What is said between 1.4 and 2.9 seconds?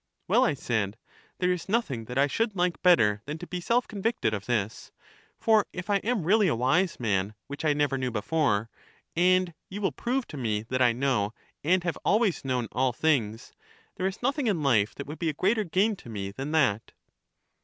is nothing that I should like